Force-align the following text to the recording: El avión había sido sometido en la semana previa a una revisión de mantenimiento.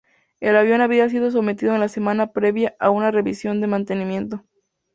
El 0.39 0.55
avión 0.57 0.81
había 0.81 1.07
sido 1.09 1.29
sometido 1.29 1.75
en 1.75 1.79
la 1.79 1.87
semana 1.87 2.31
previa 2.31 2.75
a 2.79 2.89
una 2.89 3.11
revisión 3.11 3.61
de 3.61 3.67
mantenimiento. 3.67 4.43